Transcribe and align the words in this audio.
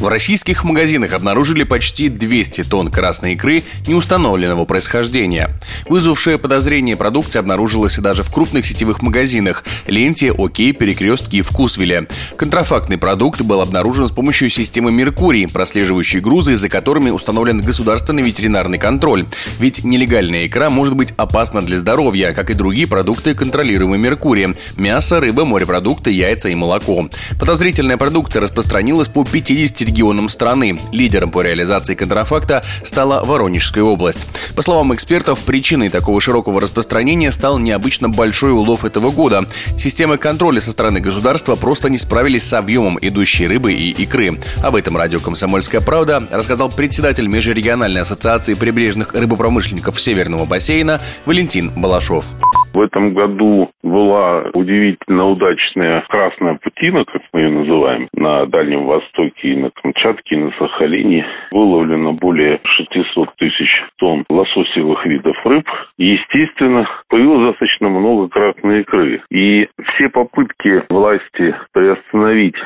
В 0.00 0.08
российских 0.08 0.64
магазинах 0.64 1.12
обнаружили 1.12 1.62
почти 1.62 2.08
200 2.08 2.62
тонн 2.62 2.90
красной 2.90 3.34
икры 3.34 3.62
неустановленного 3.86 4.64
происхождения. 4.64 5.50
Вызвавшая 5.90 6.38
подозрение 6.38 6.96
продукция 6.96 7.40
обнаружилась 7.40 7.98
даже 7.98 8.22
в 8.22 8.32
крупных 8.32 8.64
сетевых 8.64 9.02
магазинах 9.02 9.62
«Ленте», 9.86 10.32
«Окей», 10.36 10.72
«Перекрестке» 10.72 11.38
и 11.38 11.42
«Вкусвилле». 11.42 12.08
Контрафактный 12.36 12.96
продукт 12.96 13.42
был 13.42 13.60
обнаружен 13.60 14.08
с 14.08 14.10
помощью 14.10 14.48
системы 14.48 14.90
«Меркурий», 14.90 15.46
прослеживающей 15.46 16.20
грузы, 16.20 16.56
за 16.56 16.70
которыми 16.70 17.10
установлен 17.10 17.58
государственный 17.58 18.22
ветеринарный 18.22 18.78
контроль. 18.78 19.26
Ведь 19.58 19.84
нелегальная 19.84 20.46
икра 20.46 20.70
может 20.70 20.96
быть 20.96 21.12
опасна 21.18 21.60
для 21.60 21.76
здоровья, 21.76 22.32
как 22.32 22.48
и 22.48 22.54
другие 22.54 22.86
продукты, 22.86 23.34
контролируемые 23.34 24.00
Меркурием– 24.00 24.56
мясо, 24.78 25.20
рыба, 25.20 25.44
морепродукты, 25.44 26.10
яйца 26.10 26.48
и 26.48 26.54
молоко. 26.54 27.06
Подозрительная 27.38 27.98
продукция 27.98 28.40
распространилась 28.40 29.08
по 29.08 29.26
50 29.26 29.89
регионам 29.90 30.28
страны. 30.28 30.78
Лидером 30.92 31.30
по 31.30 31.42
реализации 31.42 31.94
контрафакта 31.94 32.62
стала 32.84 33.22
Воронежская 33.24 33.82
область. 33.82 34.28
По 34.54 34.62
словам 34.62 34.94
экспертов, 34.94 35.44
причиной 35.44 35.90
такого 35.90 36.20
широкого 36.20 36.60
распространения 36.60 37.32
стал 37.32 37.58
необычно 37.58 38.08
большой 38.08 38.52
улов 38.52 38.84
этого 38.84 39.10
года. 39.10 39.42
Системы 39.76 40.16
контроля 40.16 40.60
со 40.60 40.70
стороны 40.70 41.00
государства 41.00 41.56
просто 41.56 41.90
не 41.90 41.98
справились 41.98 42.44
с 42.44 42.52
объемом 42.52 42.98
идущей 43.00 43.48
рыбы 43.48 43.72
и 43.72 43.90
икры. 43.90 44.38
Об 44.62 44.76
этом 44.76 44.96
радио 44.96 45.18
«Комсомольская 45.18 45.80
правда» 45.80 46.26
рассказал 46.30 46.70
председатель 46.70 47.26
Межрегиональной 47.26 48.02
ассоциации 48.02 48.54
прибрежных 48.54 49.12
рыбопромышленников 49.14 50.00
Северного 50.00 50.46
бассейна 50.46 51.00
Валентин 51.26 51.70
Балашов. 51.76 52.26
В 52.72 52.80
этом 52.80 53.14
году 53.14 53.70
была 53.82 54.44
удивительно 54.54 55.26
удачная 55.26 56.04
красная 56.08 56.58
путина, 56.62 57.04
как 57.04 57.22
мы 57.32 57.40
ее 57.40 57.50
называем, 57.50 58.08
на 58.12 58.46
Дальнем 58.46 58.86
Востоке 58.86 59.48
и 59.48 59.56
на 59.56 59.70
Камчатке, 59.82 60.34
и 60.34 60.38
на 60.38 60.52
Сахалине. 60.52 61.26
Выловлено 61.52 62.12
более 62.12 62.60
600 62.64 63.34
тысяч 63.36 63.84
тонн 63.96 64.24
лососевых 64.30 65.04
видов 65.06 65.36
рыб. 65.44 65.66
Естественно, 65.98 66.88
появилось 67.08 67.50
достаточно 67.50 67.88
много 67.88 68.28
красной 68.28 68.80
икры. 68.82 69.22
И 69.30 69.68
все 69.94 70.08
попытки 70.08 70.82
власти 70.90 71.54
приостановить 71.72 72.56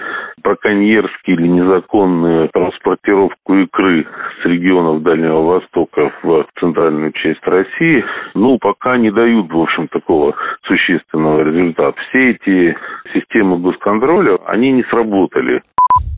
браконьерские 0.43 1.37
или 1.37 1.49
незаконную 1.49 2.49
транспортировку 2.51 3.55
икры 3.55 4.07
с 4.43 4.45
регионов 4.45 5.03
Дальнего 5.03 5.43
Востока 5.43 6.13
в 6.23 6.47
центральную 6.61 7.13
часть 7.13 7.45
России, 7.47 8.05
ну, 8.35 8.59
пока 8.59 8.97
не 8.97 9.11
дают, 9.11 9.53
в 9.53 9.59
общем 9.59 9.89
такого 9.89 10.35
существенного 10.63 11.43
результата. 11.43 11.99
Все 12.09 12.31
эти 12.31 12.77
системы 13.13 13.59
госконтроля, 13.59 14.37
они 14.47 14.73
не 14.73 14.83
сработали. 14.85 15.63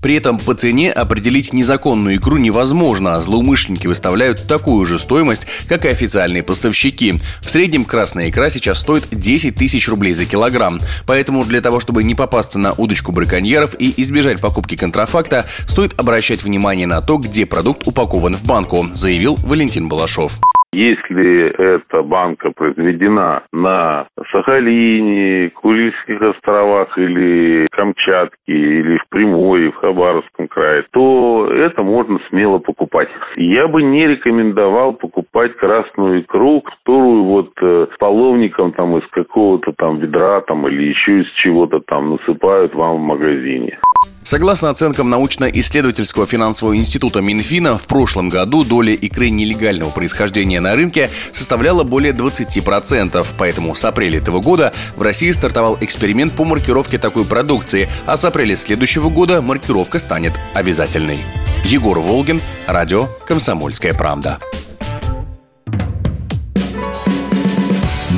При 0.06 0.14
этом 0.14 0.38
по 0.38 0.54
цене 0.54 0.92
определить 0.92 1.52
незаконную 1.52 2.18
икру 2.18 2.36
невозможно, 2.36 3.14
а 3.14 3.20
злоумышленники 3.20 3.88
выставляют 3.88 4.46
такую 4.46 4.84
же 4.84 5.00
стоимость, 5.00 5.48
как 5.68 5.84
и 5.84 5.88
официальные 5.88 6.44
поставщики. 6.44 7.14
В 7.40 7.50
среднем 7.50 7.84
красная 7.84 8.30
икра 8.30 8.48
сейчас 8.48 8.78
стоит 8.78 9.08
10 9.10 9.56
тысяч 9.56 9.88
рублей 9.88 10.12
за 10.12 10.24
килограмм. 10.24 10.78
Поэтому 11.06 11.44
для 11.44 11.60
того, 11.60 11.80
чтобы 11.80 12.04
не 12.04 12.14
попасться 12.14 12.60
на 12.60 12.72
удочку 12.72 13.10
браконьеров 13.10 13.74
и 13.80 13.92
избежать 14.00 14.40
покупки 14.40 14.76
контрафакта, 14.76 15.44
стоит 15.66 15.98
обращать 15.98 16.44
внимание 16.44 16.86
на 16.86 17.00
то, 17.00 17.16
где 17.16 17.44
продукт 17.44 17.88
упакован 17.88 18.36
в 18.36 18.44
банку, 18.44 18.86
заявил 18.94 19.34
Валентин 19.42 19.88
Балашов. 19.88 20.38
Если 20.72 21.48
эта 21.48 22.02
банка 22.02 22.50
произведена 22.50 23.42
на 23.52 24.08
Сахалине, 24.30 25.50
Курильских 25.50 26.20
островах 26.20 26.98
или 26.98 27.66
Камчатке, 27.70 28.36
или 28.46 28.98
в 28.98 29.08
Прямой, 29.08 29.68
в 29.68 29.76
Хабаровском 29.76 30.48
крае, 30.48 30.84
то 30.90 31.50
это 31.50 31.82
можно 31.82 32.18
смело 32.28 32.58
покупать. 32.58 33.08
Я 33.36 33.68
бы 33.68 33.82
не 33.82 34.06
рекомендовал 34.06 34.92
покупать 35.36 35.56
красную 35.58 36.22
икру, 36.22 36.62
которую 36.62 37.24
вот 37.24 37.50
э, 37.60 37.86
половником 37.98 38.72
там 38.72 38.96
из 38.96 39.06
какого-то 39.10 39.72
там 39.76 39.98
ведра 39.98 40.40
там 40.40 40.66
или 40.66 40.88
еще 40.88 41.20
из 41.20 41.26
чего-то 41.42 41.80
там 41.80 42.12
насыпают 42.12 42.74
вам 42.74 42.96
в 42.96 43.00
магазине. 43.00 43.78
Согласно 44.22 44.70
оценкам 44.70 45.10
научно-исследовательского 45.10 46.26
финансового 46.26 46.74
института 46.74 47.20
Минфина, 47.20 47.76
в 47.76 47.86
прошлом 47.86 48.28
году 48.28 48.64
доля 48.64 48.92
икры 48.92 49.28
нелегального 49.28 49.90
происхождения 49.90 50.60
на 50.60 50.74
рынке 50.74 51.08
составляла 51.32 51.84
более 51.84 52.12
20%, 52.12 53.24
поэтому 53.38 53.74
с 53.74 53.84
апреля 53.84 54.18
этого 54.18 54.40
года 54.40 54.72
в 54.96 55.02
России 55.02 55.30
стартовал 55.30 55.76
эксперимент 55.80 56.32
по 56.32 56.44
маркировке 56.44 56.98
такой 56.98 57.24
продукции, 57.24 57.88
а 58.06 58.16
с 58.16 58.24
апреля 58.24 58.56
следующего 58.56 59.10
года 59.10 59.42
маркировка 59.42 59.98
станет 59.98 60.32
обязательной. 60.54 61.18
Егор 61.64 61.98
Волгин, 61.98 62.40
радио 62.66 63.02
«Комсомольская 63.26 63.92
правда». 63.92 64.38